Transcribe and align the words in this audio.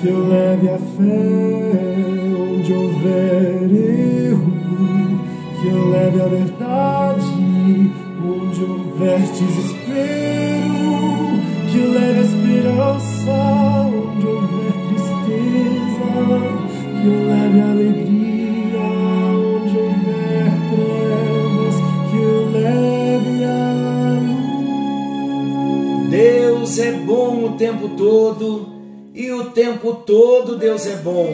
Que 0.00 0.08
eu 0.08 0.28
leve 0.28 0.68
a 0.68 0.78
fé. 0.78 2.00
Onde 2.52 2.72
houver 2.72 3.70
erro, 3.70 4.52
que 5.60 5.66
eu 5.68 5.90
leve 5.90 6.20
a 6.20 6.26
verdade 6.26 7.90
onde 8.22 8.62
houver 8.62 9.18
desespero, 9.18 10.39
todo 30.10 30.56
Deus 30.56 30.88
é 30.88 30.96
bom. 30.96 31.32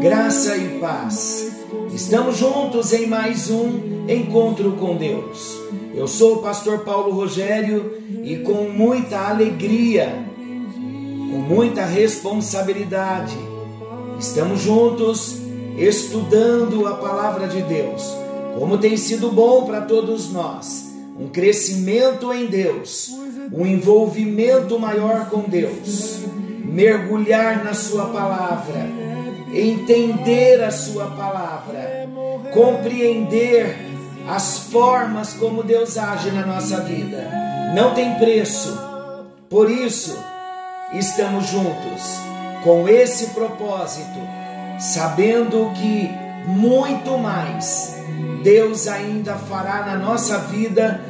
Graça 0.00 0.56
e 0.56 0.80
paz. 0.80 1.52
Estamos 1.94 2.36
juntos 2.36 2.92
em 2.92 3.06
mais 3.06 3.48
um 3.48 4.08
encontro 4.08 4.72
com 4.72 4.96
Deus. 4.96 5.56
Eu 5.94 6.08
sou 6.08 6.38
o 6.38 6.42
pastor 6.42 6.80
Paulo 6.80 7.14
Rogério 7.14 8.02
e 8.24 8.38
com 8.38 8.68
muita 8.70 9.20
alegria, 9.20 10.18
com 10.74 11.38
muita 11.38 11.84
responsabilidade, 11.84 13.36
estamos 14.18 14.62
juntos 14.62 15.36
estudando 15.78 16.88
a 16.88 16.94
palavra 16.94 17.46
de 17.46 17.62
Deus. 17.62 18.02
Como 18.58 18.78
tem 18.78 18.96
sido 18.96 19.30
bom 19.30 19.64
para 19.64 19.82
todos 19.82 20.32
nós, 20.32 20.92
um 21.16 21.28
crescimento 21.28 22.32
em 22.32 22.46
Deus, 22.46 23.12
um 23.52 23.64
envolvimento 23.64 24.76
maior 24.76 25.30
com 25.30 25.42
Deus, 25.42 26.26
mergulhar 26.76 27.64
na 27.64 27.72
Sua 27.72 28.04
palavra, 28.10 28.86
entender 29.50 30.62
a 30.62 30.70
Sua 30.70 31.06
palavra, 31.06 32.06
compreender 32.52 33.74
as 34.28 34.58
formas 34.58 35.32
como 35.32 35.62
Deus 35.62 35.96
age 35.96 36.30
na 36.30 36.44
nossa 36.44 36.82
vida. 36.82 37.30
Não 37.74 37.94
tem 37.94 38.18
preço. 38.18 38.78
Por 39.48 39.70
isso, 39.70 40.18
estamos 40.92 41.46
juntos 41.46 42.02
com 42.62 42.86
esse 42.86 43.28
propósito, 43.28 44.18
sabendo 44.78 45.72
que 45.76 46.10
muito 46.46 47.16
mais 47.16 47.96
Deus 48.42 48.86
ainda 48.86 49.36
fará 49.36 49.86
na 49.86 49.96
nossa 49.96 50.40
vida 50.40 51.00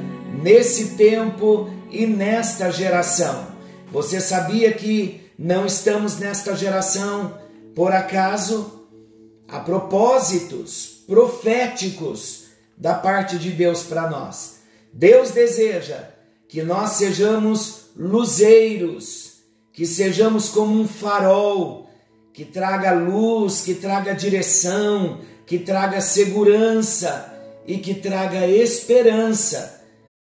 nesse 0.40 0.96
tempo 0.96 1.68
e 1.90 2.06
nesta 2.06 2.70
geração. 2.70 3.48
Você 3.90 4.20
sabia 4.20 4.70
que 4.70 5.25
não 5.38 5.66
estamos 5.66 6.18
nesta 6.18 6.56
geração 6.56 7.38
por 7.74 7.92
acaso? 7.92 8.88
Há 9.48 9.60
propósitos 9.60 11.02
proféticos 11.06 12.46
da 12.76 12.94
parte 12.94 13.38
de 13.38 13.50
Deus 13.50 13.82
para 13.82 14.10
nós. 14.10 14.56
Deus 14.92 15.30
deseja 15.30 16.08
que 16.48 16.62
nós 16.62 16.92
sejamos 16.92 17.90
luzeiros, 17.96 19.34
que 19.72 19.86
sejamos 19.86 20.48
como 20.48 20.80
um 20.80 20.88
farol 20.88 21.86
que 22.36 22.44
traga 22.44 22.92
luz, 22.92 23.62
que 23.62 23.74
traga 23.74 24.14
direção, 24.14 25.20
que 25.46 25.58
traga 25.58 26.02
segurança 26.02 27.32
e 27.66 27.78
que 27.78 27.94
traga 27.94 28.46
esperança 28.46 29.82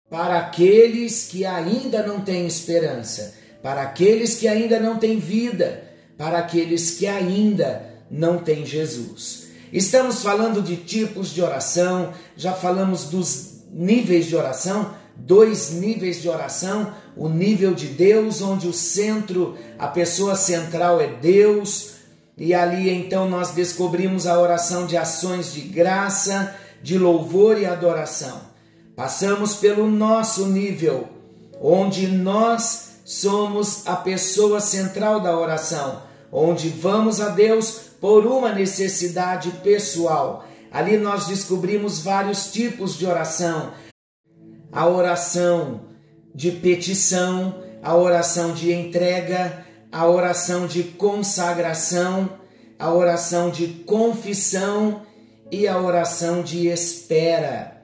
para 0.10 0.40
aqueles 0.40 1.28
que 1.28 1.46
ainda 1.46 2.02
não 2.02 2.22
têm 2.22 2.48
esperança, 2.48 3.36
para 3.62 3.82
aqueles 3.82 4.36
que 4.36 4.48
ainda 4.48 4.80
não 4.80 4.98
têm 4.98 5.20
vida, 5.20 5.84
para 6.18 6.40
aqueles 6.40 6.92
que 6.92 7.08
ainda 7.08 7.86
não 8.10 8.38
têm 8.40 8.66
Jesus. 8.66 9.48
Estamos 9.72 10.22
falando 10.22 10.62
de 10.62 10.76
tipos 10.76 11.34
de 11.34 11.42
oração, 11.42 12.14
já 12.36 12.54
falamos 12.54 13.06
dos 13.06 13.62
níveis 13.72 14.26
de 14.26 14.36
oração, 14.36 14.94
dois 15.16 15.72
níveis 15.72 16.22
de 16.22 16.28
oração, 16.28 16.94
o 17.16 17.30
nível 17.30 17.74
de 17.74 17.88
Deus, 17.88 18.42
onde 18.42 18.68
o 18.68 18.74
centro, 18.74 19.58
a 19.80 19.88
pessoa 19.88 20.36
central 20.36 21.00
é 21.00 21.08
Deus, 21.08 21.92
e 22.38 22.54
ali 22.54 22.90
então 22.90 23.30
nós 23.30 23.52
descobrimos 23.52 24.26
a 24.28 24.40
oração 24.40 24.86
de 24.86 24.98
ações 24.98 25.54
de 25.54 25.62
graça, 25.62 26.56
de 26.82 26.98
louvor 26.98 27.58
e 27.60 27.66
adoração. 27.66 28.42
Passamos 28.96 29.56
pelo 29.56 29.90
nosso 29.90 30.48
nível, 30.48 31.08
onde 31.62 32.08
nós 32.08 32.91
somos 33.12 33.86
a 33.86 33.98
pessoa 33.98 34.62
central 34.62 35.20
da 35.20 35.38
oração, 35.38 36.02
onde 36.32 36.70
vamos 36.70 37.20
a 37.20 37.28
Deus 37.28 37.72
por 38.00 38.26
uma 38.26 38.54
necessidade 38.54 39.52
pessoal. 39.62 40.46
Ali 40.72 40.96
nós 40.96 41.28
descobrimos 41.28 42.00
vários 42.00 42.54
tipos 42.54 42.98
de 42.98 43.06
oração: 43.06 43.74
a 44.72 44.88
oração 44.88 45.82
de 46.34 46.52
petição, 46.52 47.62
a 47.84 47.94
oração 47.98 48.54
de 48.54 48.72
entrega, 48.72 49.66
a 49.92 50.08
oração 50.08 50.66
de 50.66 50.82
consagração, 50.82 52.30
a 52.80 52.94
oração 52.94 53.50
de 53.50 53.68
confissão 53.86 55.02
e 55.52 55.68
a 55.68 55.78
oração 55.78 56.42
de 56.42 56.70
espera. 56.70 57.76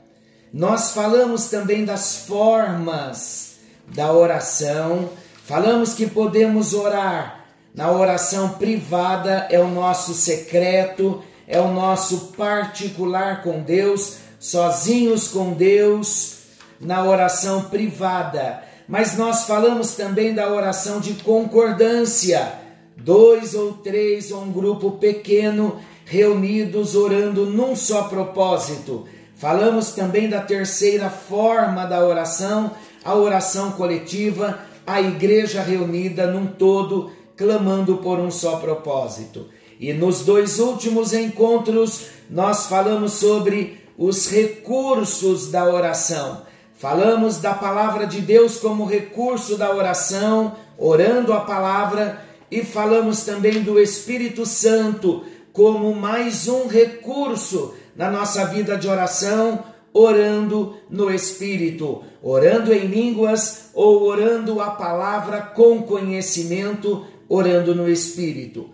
Nós 0.53 0.91
falamos 0.91 1.49
também 1.49 1.83
das 1.83 2.15
formas 2.15 3.46
da 3.87 4.11
oração, 4.11 5.09
falamos 5.45 5.93
que 5.93 6.07
podemos 6.07 6.73
orar 6.73 7.37
na 7.77 7.91
oração 7.91 8.49
privada 8.53 9.47
é 9.51 9.59
o 9.59 9.67
nosso 9.67 10.15
secreto, 10.15 11.21
é 11.47 11.61
o 11.61 11.71
nosso 11.71 12.33
particular 12.35 13.43
com 13.43 13.61
Deus, 13.61 14.17
sozinhos 14.39 15.27
com 15.27 15.53
Deus, 15.53 16.37
na 16.81 17.03
oração 17.03 17.65
privada. 17.65 18.63
Mas 18.87 19.15
nós 19.15 19.43
falamos 19.43 19.91
também 19.91 20.33
da 20.33 20.51
oração 20.51 20.99
de 20.99 21.13
concordância, 21.23 22.51
dois 22.97 23.53
ou 23.53 23.73
três 23.73 24.31
ou 24.31 24.41
um 24.41 24.51
grupo 24.51 24.93
pequeno 24.93 25.79
reunidos 26.03 26.95
orando 26.95 27.45
num 27.45 27.75
só 27.75 28.05
propósito. 28.05 29.05
Falamos 29.35 29.91
também 29.91 30.27
da 30.27 30.41
terceira 30.41 31.11
forma 31.11 31.85
da 31.85 32.03
oração, 32.03 32.71
a 33.03 33.15
oração 33.15 33.71
coletiva, 33.71 34.59
a 34.85 35.01
igreja 35.01 35.61
reunida 35.61 36.27
num 36.27 36.47
todo 36.47 37.11
clamando 37.35 37.97
por 37.97 38.19
um 38.19 38.31
só 38.31 38.57
propósito. 38.57 39.47
E 39.79 39.93
nos 39.93 40.21
dois 40.21 40.59
últimos 40.59 41.13
encontros, 41.13 42.07
nós 42.29 42.65
falamos 42.65 43.13
sobre 43.13 43.83
os 43.97 44.29
recursos 44.29 45.51
da 45.51 45.65
oração. 45.65 46.41
Falamos 46.75 47.37
da 47.37 47.53
palavra 47.53 48.05
de 48.05 48.21
Deus 48.21 48.57
como 48.57 48.85
recurso 48.85 49.57
da 49.57 49.73
oração, 49.73 50.55
orando 50.77 51.33
a 51.33 51.41
palavra, 51.41 52.21
e 52.49 52.63
falamos 52.63 53.25
também 53.25 53.63
do 53.63 53.79
Espírito 53.79 54.45
Santo 54.45 55.23
como 55.51 55.95
mais 55.95 56.47
um 56.47 56.67
recurso 56.67 57.73
na 57.95 58.11
nossa 58.11 58.45
vida 58.45 58.77
de 58.77 58.87
oração, 58.87 59.63
orando 59.97 60.77
no 60.89 61.11
Espírito, 61.11 62.03
orando 62.21 62.71
em 62.71 62.85
línguas 62.85 63.71
ou 63.73 64.03
orando 64.03 64.61
a 64.61 64.69
palavra 64.69 65.41
com 65.41 65.81
conhecimento 65.81 67.05
orando 67.27 67.73
no 67.73 67.89
Espírito. 67.89 68.69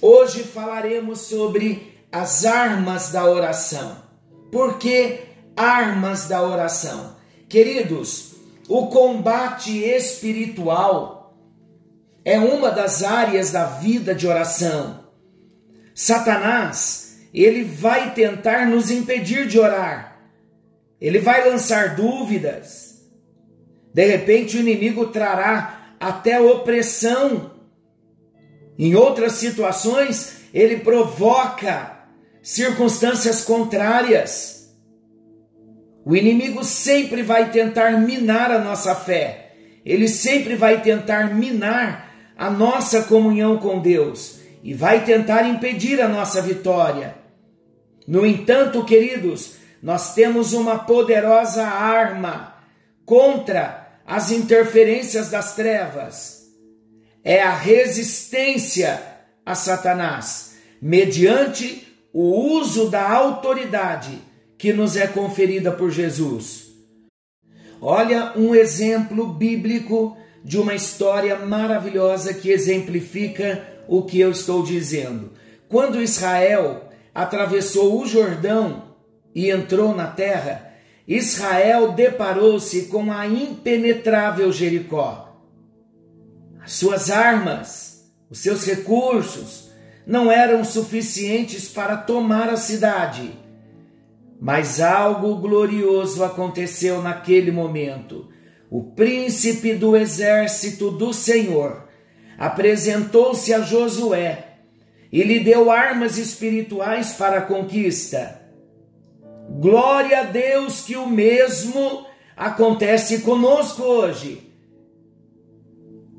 Hoje 0.00 0.42
falaremos 0.42 1.20
sobre 1.20 1.94
as 2.10 2.46
armas 2.46 3.10
da 3.10 3.26
oração. 3.26 3.96
Por 4.50 4.78
que 4.78 5.20
armas 5.54 6.28
da 6.28 6.42
oração? 6.42 7.14
Queridos, 7.46 8.32
o 8.66 8.86
combate 8.86 9.84
espiritual 9.84 11.36
é 12.24 12.38
uma 12.38 12.70
das 12.70 13.02
áreas 13.02 13.50
da 13.50 13.66
vida 13.66 14.14
de 14.14 14.26
oração. 14.26 15.04
Satanás, 15.94 17.18
ele 17.34 17.62
vai 17.64 18.14
tentar 18.14 18.66
nos 18.66 18.90
impedir 18.90 19.46
de 19.46 19.58
orar. 19.58 20.13
Ele 21.04 21.18
vai 21.18 21.46
lançar 21.46 21.96
dúvidas. 21.96 23.04
De 23.92 24.06
repente, 24.06 24.56
o 24.56 24.60
inimigo 24.60 25.08
trará 25.08 25.94
até 26.00 26.40
opressão. 26.40 27.50
Em 28.78 28.94
outras 28.94 29.32
situações, 29.32 30.48
ele 30.54 30.78
provoca 30.78 32.08
circunstâncias 32.42 33.42
contrárias. 33.42 34.74
O 36.06 36.16
inimigo 36.16 36.64
sempre 36.64 37.22
vai 37.22 37.50
tentar 37.50 38.00
minar 38.00 38.50
a 38.50 38.58
nossa 38.58 38.94
fé, 38.94 39.52
ele 39.84 40.08
sempre 40.08 40.56
vai 40.56 40.80
tentar 40.80 41.34
minar 41.34 42.14
a 42.34 42.48
nossa 42.48 43.02
comunhão 43.02 43.58
com 43.58 43.78
Deus 43.78 44.38
e 44.62 44.72
vai 44.72 45.04
tentar 45.04 45.46
impedir 45.46 46.00
a 46.00 46.08
nossa 46.08 46.40
vitória. 46.40 47.14
No 48.08 48.24
entanto, 48.24 48.82
queridos, 48.86 49.63
nós 49.84 50.14
temos 50.14 50.54
uma 50.54 50.78
poderosa 50.78 51.62
arma 51.62 52.54
contra 53.04 54.00
as 54.06 54.30
interferências 54.30 55.28
das 55.28 55.54
trevas. 55.54 56.46
É 57.22 57.42
a 57.42 57.54
resistência 57.54 58.98
a 59.44 59.54
Satanás, 59.54 60.54
mediante 60.80 61.86
o 62.14 62.56
uso 62.56 62.88
da 62.88 63.12
autoridade 63.12 64.22
que 64.56 64.72
nos 64.72 64.96
é 64.96 65.06
conferida 65.06 65.70
por 65.70 65.90
Jesus. 65.90 66.68
Olha 67.78 68.32
um 68.36 68.54
exemplo 68.54 69.26
bíblico 69.26 70.16
de 70.42 70.56
uma 70.58 70.74
história 70.74 71.36
maravilhosa 71.36 72.32
que 72.32 72.50
exemplifica 72.50 73.62
o 73.86 74.02
que 74.02 74.18
eu 74.18 74.30
estou 74.30 74.62
dizendo. 74.62 75.32
Quando 75.68 76.00
Israel 76.00 76.88
atravessou 77.14 78.00
o 78.00 78.06
Jordão 78.06 78.93
e 79.34 79.50
entrou 79.50 79.94
na 79.94 80.06
terra, 80.06 80.72
Israel 81.06 81.92
deparou-se 81.92 82.82
com 82.86 83.12
a 83.12 83.26
impenetrável 83.26 84.50
Jericó. 84.52 85.38
As 86.62 86.72
suas 86.72 87.10
armas, 87.10 88.10
os 88.30 88.38
seus 88.38 88.64
recursos 88.64 89.70
não 90.06 90.30
eram 90.30 90.64
suficientes 90.64 91.68
para 91.68 91.96
tomar 91.96 92.48
a 92.48 92.56
cidade. 92.56 93.32
Mas 94.40 94.80
algo 94.80 95.36
glorioso 95.36 96.24
aconteceu 96.24 97.02
naquele 97.02 97.50
momento. 97.50 98.28
O 98.70 98.82
príncipe 98.82 99.74
do 99.74 99.96
exército 99.96 100.90
do 100.90 101.12
Senhor 101.12 101.88
apresentou-se 102.38 103.52
a 103.52 103.60
Josué 103.60 104.54
e 105.12 105.22
lhe 105.22 105.40
deu 105.40 105.70
armas 105.70 106.18
espirituais 106.18 107.12
para 107.12 107.38
a 107.38 107.42
conquista. 107.42 108.43
Glória 109.48 110.20
a 110.20 110.24
Deus 110.24 110.80
que 110.80 110.96
o 110.96 111.06
mesmo 111.06 112.06
acontece 112.36 113.20
conosco 113.20 113.82
hoje. 113.82 114.52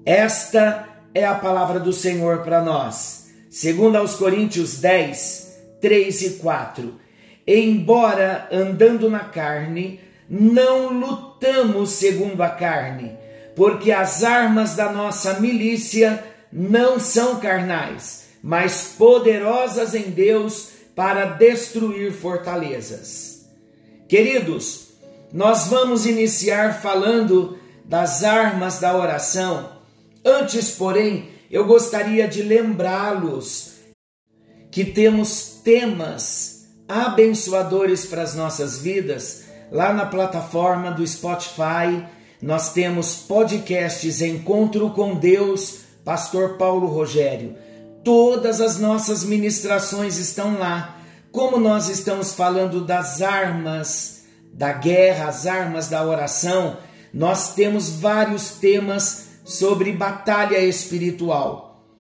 Esta 0.05 0.87
é 1.13 1.25
a 1.25 1.35
palavra 1.35 1.79
do 1.79 1.91
Senhor 1.91 2.43
para 2.43 2.61
nós. 2.61 3.31
Segundo 3.49 3.95
aos 3.95 4.15
Coríntios 4.15 4.79
10, 4.79 5.59
3 5.81 6.21
e 6.21 6.29
4. 6.31 6.99
Embora 7.47 8.47
andando 8.51 9.09
na 9.09 9.19
carne, 9.19 9.99
não 10.29 10.91
lutamos 10.91 11.91
segundo 11.91 12.41
a 12.41 12.49
carne, 12.49 13.17
porque 13.55 13.91
as 13.91 14.23
armas 14.23 14.75
da 14.75 14.91
nossa 14.91 15.39
milícia 15.39 16.23
não 16.51 16.99
são 16.99 17.39
carnais, 17.39 18.27
mas 18.41 18.95
poderosas 18.97 19.93
em 19.93 20.09
Deus 20.09 20.69
para 20.95 21.25
destruir 21.25 22.13
fortalezas. 22.13 23.45
Queridos, 24.07 24.89
nós 25.33 25.67
vamos 25.67 26.05
iniciar 26.05 26.81
falando 26.81 27.57
das 27.83 28.23
armas 28.23 28.79
da 28.79 28.97
oração. 28.97 29.69
Antes, 30.23 30.71
porém, 30.71 31.29
eu 31.51 31.65
gostaria 31.65 32.27
de 32.27 32.41
lembrá-los 32.41 33.73
que 34.71 34.85
temos 34.85 35.59
temas 35.63 36.67
abençoadores 36.87 38.05
para 38.05 38.21
as 38.21 38.35
nossas 38.35 38.79
vidas 38.79 39.45
lá 39.71 39.93
na 39.93 40.05
plataforma 40.05 40.91
do 40.91 41.05
Spotify. 41.05 42.05
Nós 42.41 42.73
temos 42.73 43.15
podcasts 43.15 44.21
Encontro 44.21 44.89
com 44.91 45.15
Deus, 45.15 45.79
Pastor 46.03 46.57
Paulo 46.57 46.87
Rogério. 46.87 47.55
Todas 48.05 48.61
as 48.61 48.77
nossas 48.77 49.23
ministrações 49.23 50.17
estão 50.17 50.59
lá. 50.59 51.01
Como 51.31 51.57
nós 51.57 51.89
estamos 51.89 52.33
falando 52.33 52.85
das 52.85 53.19
armas 53.19 54.25
da 54.53 54.71
guerra, 54.71 55.27
as 55.27 55.47
armas 55.47 55.87
da 55.87 56.05
oração, 56.05 56.77
nós 57.11 57.55
temos 57.55 57.89
vários 57.89 58.51
temas 58.51 59.39
sobre 59.43 59.91
batalha 59.91 60.59
espiritual. 60.59 61.97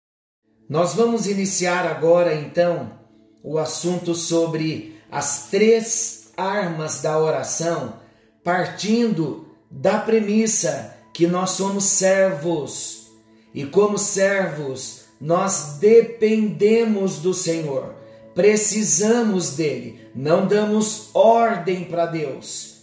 Nós 0.69 0.93
vamos 0.95 1.29
iniciar 1.29 1.87
agora 1.87 2.35
então 2.35 2.99
o 3.41 3.57
assunto 3.57 4.13
sobre 4.13 5.01
as 5.09 5.51
três 5.51 6.33
armas 6.37 7.01
da 7.01 7.17
oração, 7.17 8.01
partindo 8.43 9.47
da 9.71 10.01
premissa 10.01 10.97
que 11.15 11.29
nós 11.29 11.51
somos 11.51 11.85
servos 11.85 13.07
e, 13.55 13.65
como 13.65 13.97
servos, 13.97 15.02
nós 15.23 15.77
dependemos 15.79 17.21
do 17.21 17.33
Senhor, 17.33 17.95
precisamos 18.35 19.51
dele, 19.55 20.01
não 20.17 20.49
damos 20.49 21.11
ordem 21.15 21.85
para 21.85 22.07
Deus. 22.07 22.83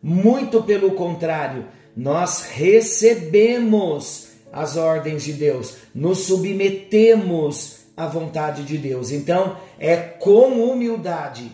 Muito 0.00 0.62
pelo 0.62 0.92
contrário, 0.92 1.66
nós 1.96 2.42
recebemos 2.52 4.28
as 4.52 4.76
ordens 4.76 5.24
de 5.24 5.32
Deus, 5.32 5.74
nos 5.92 6.18
submetemos 6.20 7.78
à 7.96 8.06
vontade 8.06 8.62
de 8.62 8.78
Deus. 8.78 9.10
Então, 9.10 9.56
é 9.76 9.96
com 9.96 10.70
humildade 10.70 11.50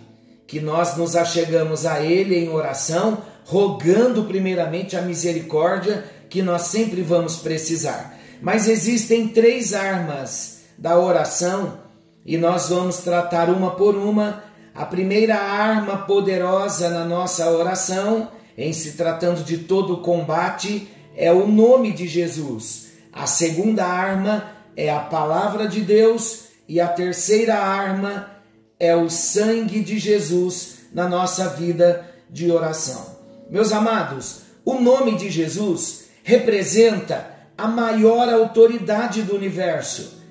que 0.46 0.60
nós 0.60 0.94
nos 0.98 1.16
achegamos 1.16 1.86
a 1.86 2.02
Ele 2.02 2.36
em 2.36 2.50
oração, 2.50 3.22
rogando 3.46 4.24
primeiramente 4.24 4.94
a 4.94 5.00
misericórdia 5.00 6.04
que 6.28 6.42
nós 6.42 6.62
sempre 6.62 7.00
vamos 7.00 7.36
precisar. 7.36 8.17
Mas 8.40 8.68
existem 8.68 9.28
três 9.28 9.74
armas 9.74 10.60
da 10.76 10.98
oração 10.98 11.80
e 12.24 12.36
nós 12.36 12.68
vamos 12.68 12.98
tratar 12.98 13.48
uma 13.48 13.72
por 13.72 13.96
uma. 13.96 14.44
A 14.74 14.84
primeira 14.84 15.36
arma 15.36 15.98
poderosa 15.98 16.88
na 16.88 17.04
nossa 17.04 17.50
oração, 17.50 18.30
em 18.56 18.72
se 18.72 18.92
tratando 18.92 19.42
de 19.42 19.58
todo 19.58 19.94
o 19.94 20.02
combate, 20.02 20.88
é 21.16 21.32
o 21.32 21.48
nome 21.48 21.92
de 21.92 22.06
Jesus. 22.06 22.92
A 23.12 23.26
segunda 23.26 23.84
arma 23.84 24.52
é 24.76 24.88
a 24.90 25.00
palavra 25.00 25.66
de 25.66 25.80
Deus 25.80 26.44
e 26.68 26.80
a 26.80 26.86
terceira 26.86 27.56
arma 27.56 28.30
é 28.78 28.94
o 28.94 29.10
sangue 29.10 29.80
de 29.80 29.98
Jesus 29.98 30.78
na 30.92 31.08
nossa 31.08 31.48
vida 31.48 32.08
de 32.30 32.50
oração. 32.52 33.18
Meus 33.50 33.72
amados, 33.72 34.42
o 34.64 34.74
nome 34.74 35.16
de 35.16 35.30
Jesus 35.30 36.04
representa 36.22 37.37
a 37.58 37.66
maior 37.66 38.32
autoridade 38.32 39.22
do 39.22 39.34
universo. 39.34 40.22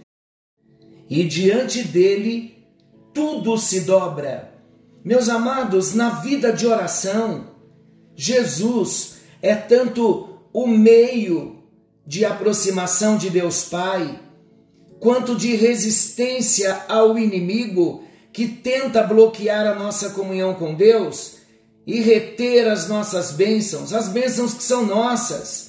E 1.10 1.26
diante 1.26 1.84
dele, 1.84 2.66
tudo 3.14 3.58
se 3.58 3.82
dobra. 3.82 4.54
Meus 5.04 5.28
amados, 5.28 5.94
na 5.94 6.22
vida 6.22 6.54
de 6.54 6.66
oração, 6.66 7.52
Jesus 8.16 9.18
é 9.42 9.54
tanto 9.56 10.40
o 10.54 10.66
meio 10.66 11.64
de 12.06 12.24
aproximação 12.24 13.18
de 13.18 13.30
Deus 13.30 13.64
Pai, 13.64 14.22
quanto 15.00 15.36
de 15.36 15.54
resistência 15.56 16.86
ao 16.88 17.18
inimigo 17.18 18.06
que 18.32 18.48
tenta 18.48 19.04
bloquear 19.04 19.68
a 19.68 19.76
nossa 19.76 20.12
comunhão 20.12 20.54
com 20.54 20.74
Deus 20.74 21.38
e 21.86 22.00
reter 22.00 22.68
as 22.68 22.88
nossas 22.88 23.32
bênçãos, 23.32 23.94
as 23.94 24.08
bênçãos 24.08 24.54
que 24.54 24.64
são 24.64 24.86
nossas. 24.86 25.67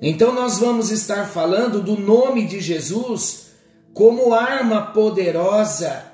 Então 0.00 0.32
nós 0.32 0.58
vamos 0.58 0.90
estar 0.90 1.26
falando 1.26 1.80
do 1.80 1.96
nome 1.98 2.46
de 2.46 2.60
Jesus 2.60 3.46
como 3.94 4.34
arma 4.34 4.82
poderosa 4.92 6.04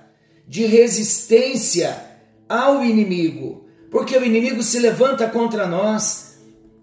de 0.46 0.66
resistência 0.66 2.00
ao 2.48 2.84
inimigo, 2.84 3.66
porque 3.90 4.16
o 4.16 4.24
inimigo 4.24 4.62
se 4.62 4.78
levanta 4.78 5.26
contra 5.26 5.66
nós 5.66 6.36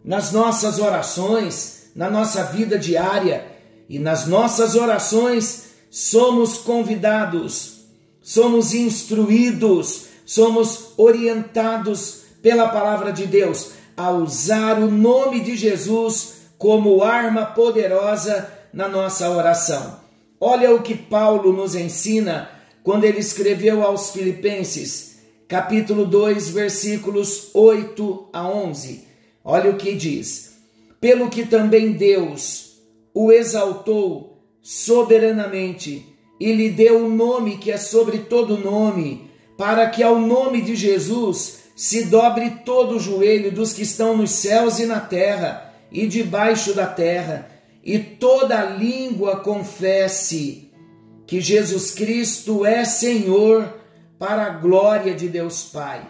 nas 0.04 0.32
nossas 0.32 0.80
orações, 0.80 1.92
na 1.96 2.10
nossa 2.10 2.44
vida 2.44 2.78
diária. 2.78 3.46
E 3.88 3.98
nas 3.98 4.28
nossas 4.28 4.76
orações 4.76 5.70
somos 5.90 6.60
convidados, 6.60 7.86
somos 8.22 8.74
instruídos, 8.74 10.06
somos 10.26 10.94
orientados 10.96 12.22
pela 12.42 12.70
palavra 12.70 13.12
de 13.12 13.26
Deus 13.26 13.72
a 13.98 14.12
usar 14.12 14.80
o 14.80 14.90
nome 14.90 15.40
de 15.40 15.56
Jesus 15.56 16.39
como 16.60 17.02
arma 17.02 17.46
poderosa 17.46 18.52
na 18.74 18.90
nossa 18.90 19.30
oração. 19.32 20.02
Olha 20.40 20.76
o 20.76 20.84
que 20.84 20.94
Paulo 20.94 21.54
nos 21.54 21.74
ensina 21.74 22.50
quando 22.84 23.06
ele 23.06 23.20
escreveu 23.20 23.82
aos 23.82 24.12
Filipenses, 24.12 25.20
capítulo 25.48 26.06
2, 26.06 26.50
versículos 26.50 27.50
8 27.54 28.30
a 28.34 28.46
11. 28.46 29.06
Olha 29.44 29.72
o 29.72 29.78
que 29.78 29.96
diz: 29.96 30.58
pelo 31.00 31.30
que 31.30 31.46
também 31.46 31.94
Deus 31.94 32.74
o 33.14 33.32
exaltou 33.32 34.44
soberanamente 34.62 36.06
e 36.40 36.52
lhe 36.52 36.70
deu 36.70 37.00
o 37.00 37.06
um 37.06 37.16
nome 37.16 37.58
que 37.58 37.72
é 37.72 37.78
sobre 37.78 38.20
todo 38.20 38.58
nome, 38.58 39.30
para 39.58 39.90
que 39.90 40.04
ao 40.04 40.20
nome 40.20 40.62
de 40.62 40.76
Jesus 40.76 41.60
se 41.74 42.06
dobre 42.06 42.50
todo 42.66 42.98
o 42.98 43.00
joelho 43.00 43.50
dos 43.50 43.72
que 43.72 43.84
estão 43.84 44.18
nos 44.18 44.32
céus 44.32 44.80
e 44.80 44.86
na 44.86 45.00
terra 45.00 45.69
e 45.92 46.08
debaixo 46.08 46.74
da 46.74 46.86
terra, 46.86 47.50
e 47.84 47.98
toda 47.98 48.64
língua 48.64 49.38
confesse 49.38 50.72
que 51.26 51.40
Jesus 51.40 51.92
Cristo 51.92 52.66
é 52.66 52.84
Senhor, 52.86 53.80
para 54.18 54.48
a 54.48 54.50
glória 54.50 55.16
de 55.16 55.30
Deus 55.30 55.64
Pai. 55.64 56.06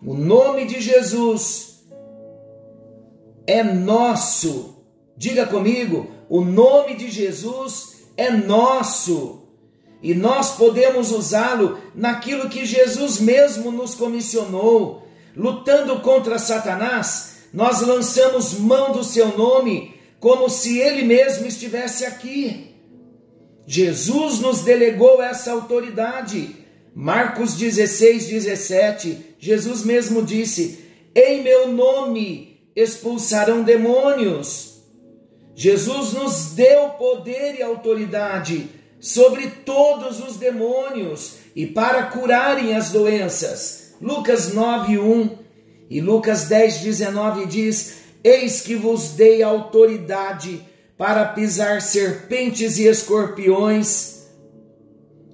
O 0.00 0.14
nome 0.14 0.66
de 0.66 0.80
Jesus 0.80 1.82
é 3.46 3.62
nosso. 3.62 4.84
Diga 5.16 5.46
comigo, 5.46 6.08
o 6.28 6.44
nome 6.44 6.94
de 6.94 7.10
Jesus 7.10 8.04
é 8.16 8.30
nosso. 8.30 9.48
E 10.02 10.14
nós 10.14 10.52
podemos 10.52 11.10
usá-lo 11.10 11.78
naquilo 11.94 12.48
que 12.48 12.64
Jesus 12.64 13.18
mesmo 13.18 13.72
nos 13.72 13.94
comissionou. 13.94 15.08
Lutando 15.34 15.98
contra 16.00 16.38
Satanás, 16.38 17.33
nós 17.54 17.82
lançamos 17.82 18.54
mão 18.54 18.90
do 18.90 19.04
seu 19.04 19.38
nome 19.38 19.94
como 20.18 20.50
se 20.50 20.80
ele 20.80 21.04
mesmo 21.04 21.46
estivesse 21.46 22.04
aqui. 22.04 22.74
Jesus 23.64 24.40
nos 24.40 24.62
delegou 24.62 25.22
essa 25.22 25.52
autoridade. 25.52 26.56
Marcos 26.92 27.54
16, 27.54 28.26
17, 28.26 29.36
Jesus 29.38 29.84
mesmo 29.84 30.20
disse: 30.20 30.84
Em 31.14 31.44
meu 31.44 31.68
nome 31.68 32.60
expulsarão 32.74 33.62
demônios. 33.62 34.82
Jesus 35.54 36.12
nos 36.12 36.46
deu 36.56 36.88
poder 36.90 37.54
e 37.56 37.62
autoridade 37.62 38.68
sobre 38.98 39.46
todos 39.64 40.18
os 40.18 40.36
demônios 40.36 41.36
e 41.54 41.68
para 41.68 42.02
curarem 42.06 42.74
as 42.74 42.90
doenças. 42.90 43.94
Lucas 44.00 44.52
9, 44.52 44.98
1 44.98 45.43
e 45.88 46.00
Lucas 46.00 46.44
10, 46.44 46.78
19 46.78 47.46
diz: 47.46 47.96
Eis 48.22 48.60
que 48.60 48.74
vos 48.74 49.10
dei 49.10 49.42
autoridade 49.42 50.62
para 50.96 51.24
pisar 51.26 51.82
serpentes 51.82 52.78
e 52.78 52.86
escorpiões 52.86 54.14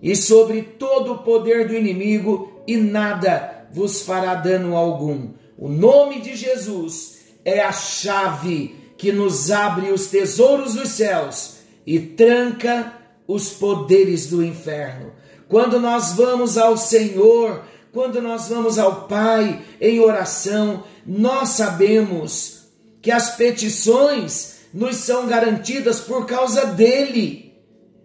e 0.02 0.16
sobre 0.16 0.62
todo 0.62 1.12
o 1.12 1.18
poder 1.18 1.68
do 1.68 1.74
inimigo, 1.74 2.62
e 2.66 2.76
nada 2.76 3.66
vos 3.72 4.02
fará 4.02 4.34
dano 4.34 4.76
algum. 4.76 5.30
O 5.58 5.68
nome 5.68 6.20
de 6.20 6.34
Jesus 6.34 7.18
é 7.44 7.60
a 7.60 7.72
chave 7.72 8.74
que 8.96 9.12
nos 9.12 9.50
abre 9.50 9.90
os 9.90 10.06
tesouros 10.06 10.74
dos 10.74 10.90
céus 10.90 11.56
e 11.86 11.98
tranca 11.98 12.94
os 13.26 13.50
poderes 13.50 14.26
do 14.26 14.42
inferno. 14.42 15.12
Quando 15.48 15.80
nós 15.80 16.12
vamos 16.12 16.56
ao 16.56 16.76
Senhor, 16.76 17.64
quando 17.92 18.20
nós 18.22 18.48
vamos 18.48 18.78
ao 18.78 19.08
Pai 19.08 19.62
em 19.80 20.00
oração, 20.00 20.84
nós 21.04 21.50
sabemos 21.50 22.66
que 23.02 23.10
as 23.10 23.36
petições 23.36 24.60
nos 24.72 24.96
são 24.96 25.26
garantidas 25.26 26.00
por 26.00 26.26
causa 26.26 26.66
dele. 26.66 27.54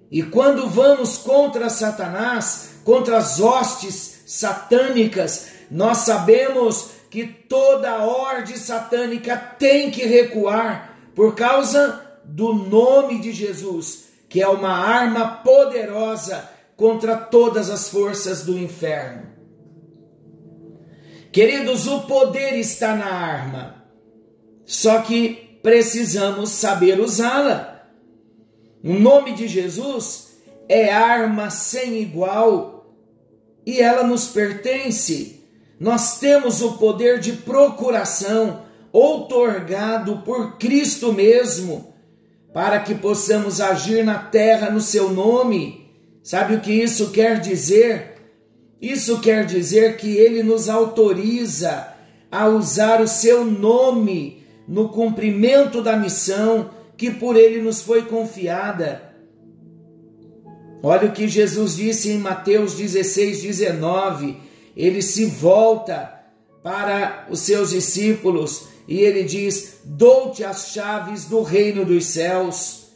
E 0.10 0.24
quando 0.24 0.68
vamos 0.68 1.18
contra 1.18 1.70
Satanás, 1.70 2.80
contra 2.84 3.18
as 3.18 3.40
hostes 3.40 4.24
satânicas, 4.26 5.50
nós 5.70 6.00
sabemos 6.00 6.90
que 7.10 7.26
toda 7.26 8.04
ordem 8.04 8.58
satânica 8.58 9.38
tem 9.38 9.92
que 9.92 10.06
recuar 10.06 10.98
por 11.14 11.36
causa 11.36 12.02
do 12.24 12.54
nome 12.54 13.20
de 13.20 13.32
Jesus, 13.32 14.06
que 14.28 14.42
é 14.42 14.48
uma 14.48 14.72
arma 14.72 15.28
poderosa 15.44 16.50
contra 16.76 17.16
todas 17.16 17.70
as 17.70 17.88
forças 17.90 18.44
do 18.44 18.58
inferno. 18.58 19.35
Queridos, 21.36 21.86
o 21.86 22.04
poder 22.04 22.58
está 22.58 22.96
na 22.96 23.08
arma, 23.08 23.84
só 24.66 25.02
que 25.02 25.60
precisamos 25.62 26.52
saber 26.52 26.98
usá-la. 26.98 27.90
O 28.82 28.94
nome 28.94 29.34
de 29.34 29.46
Jesus 29.46 30.38
é 30.70 30.94
arma 30.94 31.50
sem 31.50 32.02
igual 32.02 32.96
e 33.66 33.82
ela 33.82 34.08
nos 34.08 34.28
pertence. 34.28 35.44
Nós 35.78 36.20
temos 36.20 36.62
o 36.62 36.78
poder 36.78 37.20
de 37.20 37.34
procuração 37.34 38.64
outorgado 38.94 40.20
por 40.20 40.58
Cristo 40.58 41.12
mesmo, 41.12 41.94
para 42.54 42.80
que 42.80 42.96
possamos 42.96 43.60
agir 43.60 44.06
na 44.06 44.20
terra 44.20 44.70
no 44.70 44.80
seu 44.80 45.10
nome. 45.10 45.92
Sabe 46.24 46.56
o 46.56 46.62
que 46.62 46.72
isso 46.72 47.12
quer 47.12 47.42
dizer? 47.42 48.15
Isso 48.82 49.20
quer 49.20 49.46
dizer 49.46 49.98
que 49.98 50.18
ele 50.18 50.44
nos 50.44 50.70
autoriza 50.70 51.94
a 52.32 52.48
usar 52.48 53.02
o 53.02 53.08
seu 53.08 53.46
nome 53.46 54.44
no 54.68 54.90
cumprimento 54.90 55.82
da 55.82 55.96
missão 55.96 56.72
que 56.98 57.12
por 57.12 57.36
ele 57.36 57.62
nos 57.62 57.82
foi 57.82 58.04
confiada. 58.04 59.14
Olha 60.82 61.08
o 61.08 61.12
que 61.12 61.28
Jesus 61.28 61.76
disse 61.78 62.12
em 62.12 62.18
Mateus 62.18 62.76
16, 62.76 63.42
19. 63.42 64.38
Ele 64.76 65.02
se 65.02 65.26
volta 65.26 66.14
para 66.62 67.28
os 67.30 67.40
seus 67.40 67.72
discípulos 67.72 68.68
e 68.88 69.00
ele 69.00 69.24
diz: 69.24 69.80
Dou-te 69.84 70.44
as 70.44 70.70
chaves 70.70 71.26
do 71.26 71.42
reino 71.42 71.86
dos 71.86 72.06
céus. 72.06 72.88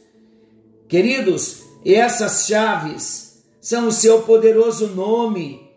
Queridos, 0.88 1.62
essas 1.84 2.46
chaves 2.46 3.42
são 3.60 3.88
o 3.88 3.92
seu 3.92 4.22
poderoso 4.22 4.88
nome, 4.88 5.69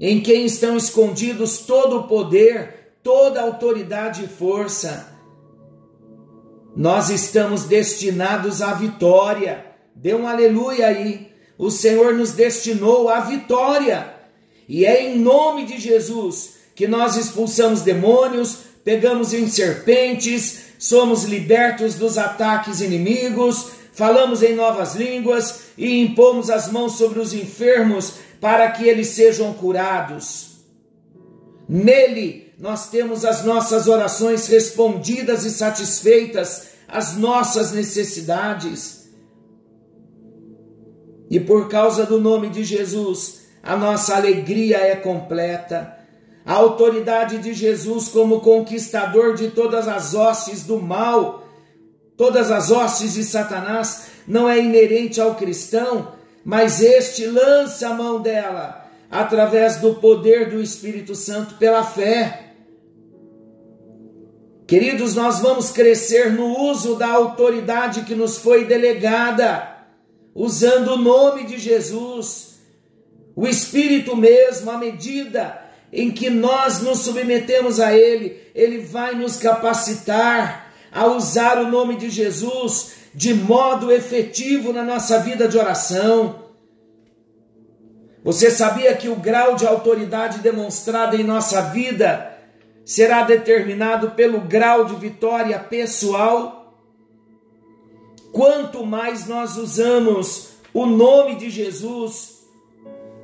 em 0.00 0.20
quem 0.22 0.46
estão 0.46 0.78
escondidos 0.78 1.58
todo 1.58 1.98
o 1.98 2.02
poder, 2.04 2.94
toda 3.02 3.38
a 3.40 3.44
autoridade 3.44 4.24
e 4.24 4.28
força. 4.28 5.14
Nós 6.74 7.10
estamos 7.10 7.64
destinados 7.64 8.62
à 8.62 8.72
vitória. 8.72 9.66
Dê 9.94 10.14
um 10.14 10.26
aleluia 10.26 10.86
aí. 10.86 11.30
O 11.58 11.70
Senhor 11.70 12.14
nos 12.14 12.32
destinou 12.32 13.10
à 13.10 13.20
vitória. 13.20 14.14
E 14.66 14.86
é 14.86 15.04
em 15.04 15.18
nome 15.18 15.66
de 15.66 15.78
Jesus 15.78 16.54
que 16.74 16.88
nós 16.88 17.16
expulsamos 17.16 17.82
demônios, 17.82 18.56
pegamos 18.82 19.34
em 19.34 19.46
serpentes, 19.48 20.60
somos 20.78 21.24
libertos 21.24 21.96
dos 21.96 22.16
ataques 22.16 22.80
inimigos, 22.80 23.72
falamos 24.00 24.42
em 24.42 24.54
novas 24.54 24.94
línguas 24.94 25.64
e 25.76 26.00
impomos 26.00 26.48
as 26.48 26.72
mãos 26.72 26.96
sobre 26.96 27.20
os 27.20 27.34
enfermos 27.34 28.14
para 28.40 28.70
que 28.70 28.88
eles 28.88 29.08
sejam 29.08 29.52
curados. 29.52 30.52
Nele 31.68 32.50
nós 32.58 32.88
temos 32.88 33.26
as 33.26 33.44
nossas 33.44 33.86
orações 33.86 34.46
respondidas 34.46 35.44
e 35.44 35.50
satisfeitas, 35.50 36.68
as 36.88 37.18
nossas 37.18 37.72
necessidades. 37.72 39.10
E 41.30 41.38
por 41.38 41.68
causa 41.68 42.06
do 42.06 42.18
nome 42.18 42.48
de 42.48 42.64
Jesus, 42.64 43.42
a 43.62 43.76
nossa 43.76 44.16
alegria 44.16 44.78
é 44.78 44.96
completa. 44.96 45.94
A 46.46 46.54
autoridade 46.54 47.36
de 47.36 47.52
Jesus 47.52 48.08
como 48.08 48.40
conquistador 48.40 49.34
de 49.34 49.50
todas 49.50 49.86
as 49.86 50.14
hostes 50.14 50.64
do 50.64 50.80
mal, 50.80 51.39
todas 52.20 52.50
as 52.50 52.70
hostes 52.70 53.14
de 53.14 53.24
Satanás, 53.24 54.08
não 54.28 54.46
é 54.46 54.58
inerente 54.58 55.18
ao 55.18 55.36
cristão, 55.36 56.12
mas 56.44 56.82
este 56.82 57.24
lança 57.24 57.88
a 57.88 57.94
mão 57.94 58.20
dela 58.20 58.86
através 59.10 59.78
do 59.78 59.94
poder 59.94 60.50
do 60.50 60.60
Espírito 60.60 61.14
Santo 61.14 61.54
pela 61.54 61.82
fé. 61.82 62.52
Queridos, 64.66 65.14
nós 65.14 65.40
vamos 65.40 65.70
crescer 65.70 66.30
no 66.30 66.58
uso 66.58 66.94
da 66.94 67.08
autoridade 67.08 68.02
que 68.02 68.14
nos 68.14 68.36
foi 68.36 68.66
delegada, 68.66 69.78
usando 70.34 70.88
o 70.88 70.98
nome 70.98 71.44
de 71.44 71.58
Jesus, 71.58 72.60
o 73.34 73.46
Espírito 73.48 74.14
mesmo, 74.14 74.70
à 74.70 74.76
medida 74.76 75.58
em 75.90 76.10
que 76.10 76.28
nós 76.28 76.82
nos 76.82 76.98
submetemos 76.98 77.80
a 77.80 77.96
Ele, 77.96 78.42
Ele 78.54 78.76
vai 78.76 79.14
nos 79.14 79.38
capacitar 79.38 80.69
a 80.92 81.06
usar 81.06 81.58
o 81.58 81.68
nome 81.68 81.96
de 81.96 82.10
Jesus 82.10 82.92
de 83.14 83.34
modo 83.34 83.90
efetivo 83.90 84.72
na 84.72 84.82
nossa 84.82 85.18
vida 85.18 85.48
de 85.48 85.58
oração. 85.58 86.44
Você 88.22 88.50
sabia 88.50 88.94
que 88.94 89.08
o 89.08 89.16
grau 89.16 89.56
de 89.56 89.66
autoridade 89.66 90.38
demonstrada 90.38 91.16
em 91.16 91.24
nossa 91.24 91.62
vida 91.62 92.36
será 92.84 93.22
determinado 93.22 94.12
pelo 94.12 94.40
grau 94.40 94.84
de 94.84 94.94
vitória 94.96 95.58
pessoal. 95.58 96.74
Quanto 98.32 98.84
mais 98.84 99.26
nós 99.26 99.56
usamos 99.56 100.50
o 100.72 100.86
nome 100.86 101.36
de 101.36 101.50
Jesus 101.50 102.40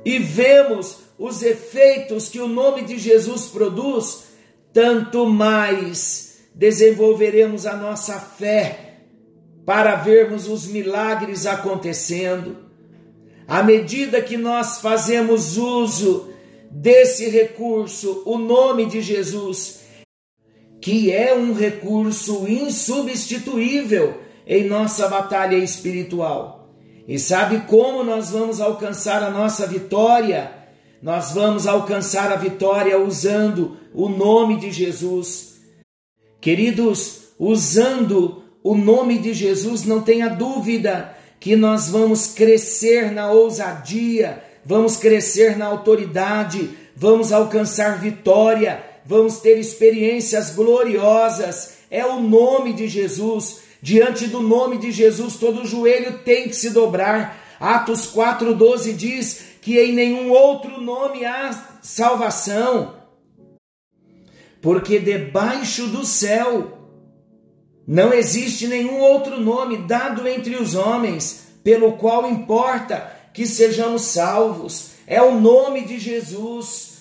e 0.03 0.17
vemos 0.19 0.99
os 1.17 1.41
efeitos 1.41 2.29
que 2.29 2.39
o 2.39 2.47
nome 2.47 2.81
de 2.83 2.97
Jesus 2.97 3.47
produz, 3.47 4.25
tanto 4.73 5.25
mais 5.25 6.26
desenvolveremos 6.57 7.67
a 7.67 7.75
nossa 7.75 8.19
fé 8.19 8.95
para 9.63 9.95
vermos 9.95 10.47
os 10.47 10.65
milagres 10.65 11.45
acontecendo. 11.45 12.57
À 13.47 13.61
medida 13.61 14.21
que 14.21 14.37
nós 14.37 14.81
fazemos 14.81 15.55
uso 15.55 16.29
desse 16.71 17.29
recurso, 17.29 18.23
o 18.25 18.39
nome 18.39 18.87
de 18.87 19.01
Jesus, 19.01 19.81
que 20.81 21.11
é 21.11 21.33
um 21.33 21.53
recurso 21.53 22.47
insubstituível 22.47 24.21
em 24.45 24.67
nossa 24.67 25.07
batalha 25.07 25.55
espiritual. 25.55 26.73
E 27.07 27.19
sabe 27.19 27.61
como 27.67 28.03
nós 28.03 28.31
vamos 28.31 28.59
alcançar 28.59 29.21
a 29.21 29.29
nossa 29.29 29.67
vitória? 29.67 30.51
Nós 31.01 31.31
vamos 31.31 31.67
alcançar 31.67 32.31
a 32.31 32.35
vitória 32.35 32.99
usando 32.99 33.77
o 33.93 34.09
nome 34.09 34.57
de 34.59 34.71
Jesus. 34.71 35.56
Queridos, 36.39 37.29
usando 37.39 38.43
o 38.63 38.75
nome 38.75 39.17
de 39.17 39.33
Jesus, 39.33 39.83
não 39.83 40.01
tenha 40.01 40.27
dúvida 40.27 41.15
que 41.39 41.55
nós 41.55 41.89
vamos 41.89 42.27
crescer 42.27 43.11
na 43.11 43.31
ousadia, 43.31 44.43
vamos 44.65 44.97
crescer 44.97 45.57
na 45.57 45.65
autoridade, 45.65 46.69
vamos 46.95 47.31
alcançar 47.31 47.99
vitória, 47.99 48.83
vamos 49.05 49.39
ter 49.39 49.57
experiências 49.57 50.53
gloriosas. 50.53 51.77
É 51.89 52.05
o 52.05 52.19
nome 52.19 52.73
de 52.73 52.87
Jesus. 52.87 53.61
Diante 53.81 54.27
do 54.27 54.41
nome 54.41 54.77
de 54.77 54.91
Jesus, 54.91 55.35
todo 55.35 55.65
joelho 55.65 56.19
tem 56.19 56.49
que 56.49 56.55
se 56.55 56.71
dobrar. 56.71 57.45
Atos 57.59 58.11
4,12 58.13 58.93
diz 58.93 59.41
que 59.61 59.79
em 59.79 59.93
nenhum 59.93 60.29
outro 60.29 60.81
nome 60.81 61.25
há 61.25 61.51
salvação, 61.81 62.95
porque 64.61 64.99
debaixo 64.99 65.87
do 65.87 66.05
céu 66.05 66.77
não 67.87 68.13
existe 68.13 68.67
nenhum 68.67 68.99
outro 68.99 69.39
nome 69.39 69.77
dado 69.87 70.27
entre 70.27 70.55
os 70.55 70.75
homens 70.75 71.47
pelo 71.63 71.93
qual 71.93 72.29
importa 72.29 73.11
que 73.33 73.45
sejamos 73.45 74.01
salvos. 74.03 74.91
É 75.05 75.21
o 75.21 75.39
nome 75.39 75.85
de 75.85 75.97
Jesus. 75.97 76.97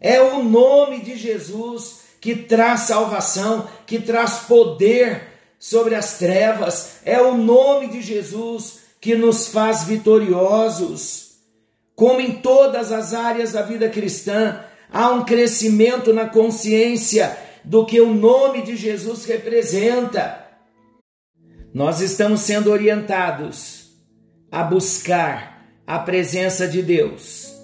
É 0.00 0.20
o 0.20 0.42
nome 0.42 1.00
de 1.00 1.16
Jesus 1.16 2.00
que 2.20 2.34
traz 2.36 2.80
salvação, 2.80 3.68
que 3.86 3.98
traz 3.98 4.40
poder 4.40 5.28
sobre 5.58 5.94
as 5.94 6.18
trevas. 6.18 7.00
É 7.04 7.20
o 7.20 7.36
nome 7.36 7.88
de 7.88 8.00
Jesus 8.00 8.80
que 9.00 9.14
nos 9.14 9.48
faz 9.48 9.84
vitoriosos. 9.84 11.32
Como 11.94 12.20
em 12.20 12.32
todas 12.32 12.92
as 12.92 13.12
áreas 13.12 13.52
da 13.52 13.60
vida 13.62 13.88
cristã, 13.90 14.64
há 14.92 15.10
um 15.10 15.24
crescimento 15.24 16.12
na 16.12 16.26
consciência 16.26 17.36
do 17.64 17.84
que 17.84 18.00
o 18.00 18.14
nome 18.14 18.62
de 18.62 18.76
Jesus 18.76 19.24
representa. 19.24 20.46
Nós 21.72 22.00
estamos 22.00 22.40
sendo 22.40 22.70
orientados 22.70 23.90
a 24.50 24.62
buscar 24.64 25.66
a 25.86 25.98
presença 25.98 26.66
de 26.66 26.82
Deus. 26.82 27.54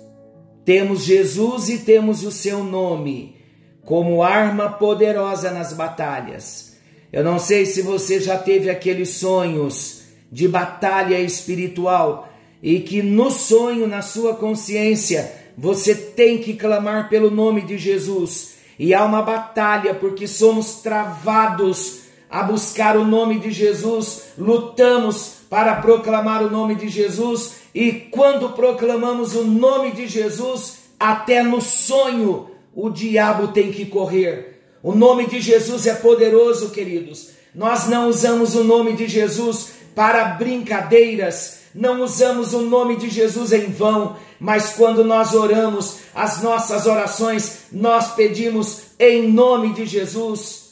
Temos 0.65 1.05
Jesus 1.05 1.69
e 1.69 1.79
temos 1.79 2.25
o 2.25 2.31
seu 2.31 2.63
nome 2.63 3.37
como 3.85 4.23
arma 4.23 4.69
poderosa 4.71 5.51
nas 5.51 5.73
batalhas. 5.73 6.77
Eu 7.13 7.23
não 7.23 7.39
sei 7.39 7.65
se 7.65 7.83
você 7.83 8.21
já 8.21 8.37
teve 8.37 8.69
aqueles 8.69 9.11
sonhos 9.11 10.03
de 10.31 10.49
batalha 10.49 11.21
espiritual 11.21 12.29
e 12.63 12.81
que 12.81 13.01
no 13.01 13.31
sonho, 13.31 13.87
na 13.87 14.03
sua 14.03 14.35
consciência, 14.35 15.46
você 15.57 15.95
tem 15.95 16.39
que 16.39 16.55
clamar 16.55 17.09
pelo 17.09 17.31
nome 17.31 17.63
de 17.63 17.79
Jesus. 17.79 18.57
E 18.79 18.93
há 18.93 19.05
uma 19.05 19.23
batalha 19.23 19.95
porque 19.95 20.27
somos 20.27 20.77
travados 20.83 22.01
a 22.29 22.43
buscar 22.43 22.97
o 22.97 23.05
nome 23.05 23.39
de 23.39 23.51
Jesus, 23.51 24.33
lutamos 24.37 25.37
para 25.49 25.77
proclamar 25.77 26.43
o 26.43 26.51
nome 26.51 26.75
de 26.75 26.89
Jesus 26.89 27.57
e 27.75 27.93
quando 27.93 28.51
proclamamos 28.51 29.35
o 29.35 29.45
nome 29.45 29.93
de 29.93 30.07
Jesus, 30.07 30.79
até 30.99 31.43
no 31.43 31.61
sonho 31.61 32.51
o 32.75 32.91
diabo 32.91 33.49
tem 33.49 33.71
que 33.71 33.87
correr. 33.87 34.61
O 34.83 34.95
nome 34.95 35.27
de 35.27 35.41
Jesus 35.41 35.87
é 35.87 35.95
poderoso, 35.95 36.71
queridos. 36.71 37.31
Nós 37.55 37.89
não 37.89 38.09
usamos 38.09 38.55
o 38.55 38.63
nome 38.63 38.93
de 38.93 39.09
Jesus 39.09 39.73
para 39.95 40.25
brincadeiras, 40.25 41.61
não 41.75 42.03
usamos 42.03 42.53
o 42.53 42.63
nome 42.63 42.97
de 42.97 43.09
Jesus 43.09 43.53
em 43.53 43.67
vão, 43.67 44.17
mas 44.39 44.75
quando 44.75 45.05
nós 45.05 45.35
oramos, 45.35 45.99
as 46.15 46.43
nossas 46.43 46.87
orações, 46.87 47.67
nós 47.73 48.15
pedimos 48.15 48.83
em 48.99 49.31
nome 49.31 49.73
de 49.73 49.87
Jesus 49.87 50.67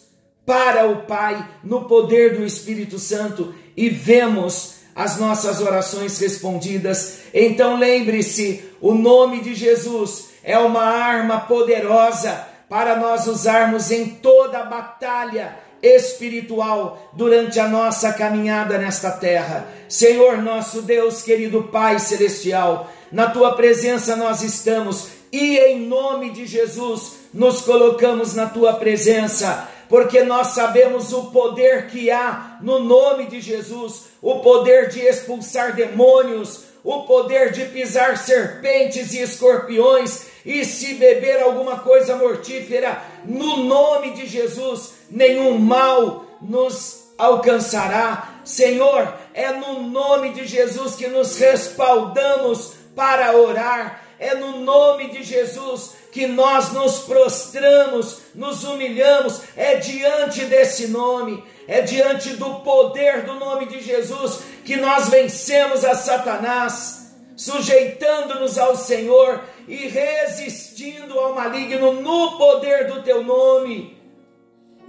para 0.46 0.86
o 0.88 1.02
Pai, 1.02 1.48
no 1.62 1.84
poder 1.84 2.36
do 2.36 2.44
Espírito 2.44 2.98
Santo, 2.98 3.54
e 3.76 3.88
vemos 3.88 4.74
as 4.94 5.18
nossas 5.18 5.60
orações 5.60 6.18
respondidas. 6.18 7.20
Então 7.32 7.76
lembre-se: 7.76 8.64
o 8.80 8.94
nome 8.94 9.40
de 9.40 9.54
Jesus 9.54 10.30
é 10.42 10.58
uma 10.58 10.84
arma 10.84 11.40
poderosa 11.40 12.46
para 12.68 12.96
nós 12.96 13.26
usarmos 13.26 13.90
em 13.90 14.06
toda 14.06 14.60
a 14.60 14.64
batalha 14.64 15.58
espiritual 15.82 17.10
durante 17.12 17.60
a 17.60 17.68
nossa 17.68 18.12
caminhada 18.12 18.78
nesta 18.78 19.10
terra. 19.10 19.68
Senhor 19.88 20.38
nosso 20.38 20.80
Deus, 20.80 21.22
querido 21.22 21.64
Pai 21.64 21.98
celestial, 21.98 22.90
na 23.14 23.30
tua 23.30 23.54
presença 23.54 24.16
nós 24.16 24.42
estamos 24.42 25.06
e 25.30 25.56
em 25.56 25.86
nome 25.86 26.30
de 26.30 26.46
Jesus 26.46 27.12
nos 27.32 27.60
colocamos 27.60 28.34
na 28.34 28.46
tua 28.46 28.72
presença 28.72 29.68
porque 29.88 30.24
nós 30.24 30.48
sabemos 30.48 31.12
o 31.12 31.26
poder 31.26 31.86
que 31.86 32.10
há 32.10 32.58
no 32.60 32.80
nome 32.80 33.26
de 33.26 33.40
Jesus, 33.40 34.06
o 34.20 34.40
poder 34.40 34.88
de 34.88 34.98
expulsar 35.00 35.76
demônios, 35.76 36.64
o 36.82 37.02
poder 37.02 37.52
de 37.52 37.66
pisar 37.66 38.18
serpentes 38.18 39.14
e 39.14 39.20
escorpiões, 39.20 40.26
e 40.44 40.64
se 40.64 40.94
beber 40.94 41.40
alguma 41.40 41.78
coisa 41.78 42.16
mortífera, 42.16 43.00
no 43.24 43.58
nome 43.58 44.10
de 44.14 44.26
Jesus, 44.26 44.94
nenhum 45.08 45.56
mal 45.58 46.24
nos 46.42 47.04
alcançará. 47.16 48.40
Senhor, 48.44 49.14
é 49.32 49.52
no 49.52 49.82
nome 49.82 50.30
de 50.30 50.46
Jesus 50.46 50.96
que 50.96 51.06
nos 51.06 51.38
respaldamos 51.38 52.72
para 52.94 53.36
orar, 53.36 54.02
é 54.18 54.34
no 54.34 54.58
nome 54.60 55.10
de 55.10 55.22
Jesus 55.22 55.94
que 56.12 56.26
nós 56.26 56.72
nos 56.72 57.00
prostramos, 57.00 58.18
nos 58.34 58.62
humilhamos, 58.62 59.40
é 59.56 59.76
diante 59.76 60.44
desse 60.44 60.86
nome, 60.86 61.42
é 61.66 61.80
diante 61.80 62.30
do 62.34 62.60
poder 62.60 63.22
do 63.22 63.34
nome 63.34 63.66
de 63.66 63.80
Jesus 63.80 64.40
que 64.64 64.76
nós 64.76 65.08
vencemos 65.08 65.84
a 65.84 65.94
Satanás, 65.94 67.12
sujeitando-nos 67.36 68.58
ao 68.58 68.76
Senhor 68.76 69.42
e 69.66 69.88
resistindo 69.88 71.18
ao 71.18 71.34
maligno 71.34 71.94
no 71.94 72.38
poder 72.38 72.86
do 72.86 73.02
teu 73.02 73.24
nome. 73.24 73.98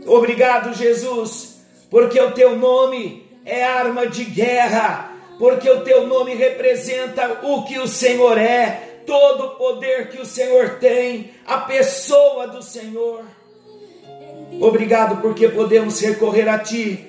Obrigado, 0.06 0.74
Jesus, 0.74 1.62
porque 1.90 2.20
o 2.20 2.32
teu 2.32 2.56
nome 2.56 3.26
é 3.44 3.64
arma 3.64 4.08
de 4.08 4.26
guerra, 4.26 5.15
porque 5.38 5.70
o 5.70 5.82
teu 5.82 6.08
nome 6.08 6.34
representa 6.34 7.40
o 7.44 7.64
que 7.64 7.78
o 7.80 7.88
Senhor 7.88 8.38
é, 8.38 9.02
todo 9.06 9.46
o 9.46 9.50
poder 9.56 10.10
que 10.10 10.22
o 10.22 10.26
Senhor 10.26 10.78
tem, 10.80 11.32
a 11.46 11.58
pessoa 11.60 12.48
do 12.48 12.62
Senhor. 12.62 13.24
Obrigado 14.60 15.22
porque 15.22 15.48
podemos 15.50 16.00
recorrer 16.00 16.48
a 16.48 16.60
Ti, 16.60 17.06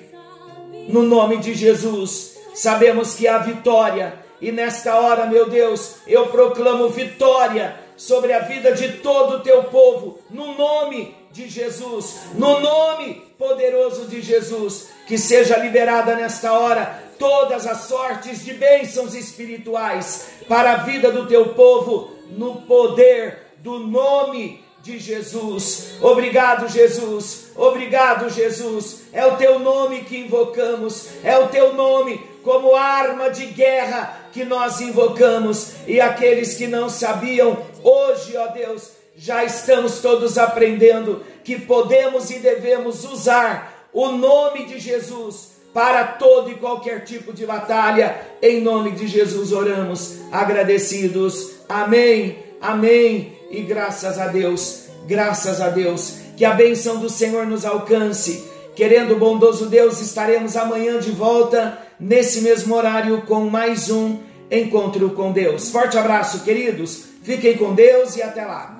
no 0.87 1.03
nome 1.03 1.37
de 1.37 1.53
Jesus. 1.53 2.37
Sabemos 2.53 3.13
que 3.13 3.27
há 3.27 3.37
vitória, 3.37 4.13
e 4.41 4.51
nesta 4.51 4.95
hora, 4.99 5.25
meu 5.25 5.49
Deus, 5.49 5.97
eu 6.05 6.27
proclamo 6.27 6.89
vitória 6.89 7.75
sobre 7.95 8.33
a 8.33 8.39
vida 8.39 8.73
de 8.73 8.93
todo 8.99 9.37
o 9.37 9.39
teu 9.39 9.63
povo, 9.65 10.19
no 10.29 10.55
nome 10.55 11.15
de 11.37 11.47
Jesus, 11.47 12.15
no 12.33 12.59
nome 12.59 13.21
poderoso 13.37 14.05
de 14.05 14.23
Jesus, 14.23 14.87
que 15.05 15.19
seja 15.19 15.55
liberada 15.57 16.15
nesta 16.15 16.51
hora 16.51 17.03
todas 17.19 17.67
as 17.67 17.81
sortes 17.81 18.43
de 18.43 18.55
bênçãos 18.55 19.13
espirituais 19.13 20.29
para 20.47 20.71
a 20.71 20.77
vida 20.77 21.11
do 21.11 21.27
teu 21.27 21.53
povo, 21.53 22.11
no 22.31 22.63
poder 22.63 23.51
do 23.59 23.77
nome 23.77 24.63
de 24.81 24.97
Jesus. 24.97 25.97
Obrigado, 26.01 26.67
Jesus. 26.67 27.51
Obrigado, 27.55 28.31
Jesus. 28.31 29.03
É 29.13 29.23
o 29.27 29.37
teu 29.37 29.59
nome 29.59 30.05
que 30.05 30.17
invocamos, 30.17 31.07
é 31.23 31.37
o 31.37 31.49
teu 31.49 31.73
nome 31.75 32.19
como 32.43 32.75
arma 32.75 33.29
de 33.29 33.45
guerra 33.45 34.29
que 34.31 34.43
nós 34.43 34.81
invocamos. 34.81 35.73
E 35.85 36.01
aqueles 36.01 36.55
que 36.55 36.65
não 36.65 36.89
sabiam, 36.89 37.63
hoje, 37.83 38.35
ó 38.35 38.47
Deus, 38.47 38.96
já 39.17 39.43
estamos 39.43 39.99
todos 39.99 40.37
aprendendo 40.37 41.23
que 41.43 41.59
podemos 41.59 42.29
e 42.29 42.37
devemos 42.37 43.03
usar 43.03 43.89
o 43.91 44.09
nome 44.11 44.65
de 44.65 44.79
Jesus 44.79 45.57
para 45.73 46.03
todo 46.03 46.51
e 46.51 46.55
qualquer 46.55 47.03
tipo 47.03 47.33
de 47.33 47.45
batalha. 47.45 48.15
Em 48.41 48.61
nome 48.61 48.91
de 48.91 49.07
Jesus 49.07 49.51
oramos, 49.51 50.19
agradecidos. 50.31 51.55
Amém, 51.67 52.37
amém. 52.61 53.35
E 53.49 53.61
graças 53.63 54.19
a 54.19 54.27
Deus, 54.27 54.83
graças 55.07 55.59
a 55.61 55.69
Deus, 55.69 56.19
que 56.37 56.45
a 56.45 56.53
bênção 56.53 56.99
do 56.99 57.09
Senhor 57.09 57.45
nos 57.47 57.65
alcance, 57.65 58.47
Querendo 58.77 59.15
o 59.15 59.17
bondoso 59.17 59.65
Deus, 59.65 59.99
estaremos 59.99 60.55
amanhã 60.55 60.99
de 60.99 61.09
volta, 61.09 61.79
nesse 61.99 62.41
mesmo 62.41 62.75
horário, 62.75 63.23
com 63.23 63.49
mais 63.49 63.89
um 63.89 64.19
Encontro 64.51 65.09
com 65.09 65.31
Deus. 65.31 65.71
Forte 65.71 65.97
abraço, 65.97 66.43
queridos. 66.43 67.05
Fiquem 67.23 67.57
com 67.57 67.73
Deus 67.73 68.15
e 68.15 68.21
até 68.21 68.45
lá. 68.45 68.76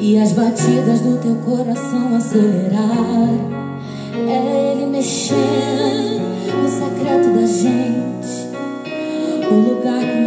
E 0.00 0.18
as 0.18 0.32
batidas 0.32 1.00
do 1.00 1.18
teu 1.18 1.34
coração 1.36 2.16
acelerar. 2.16 3.28
É 4.26 4.72
Ele 4.72 4.86
mexendo 4.86 6.22
no 6.62 6.68
secreto 6.68 7.34
da 7.34 7.46
gente. 7.46 8.50
O 9.50 9.54
lugar 9.54 10.00
que 10.00 10.20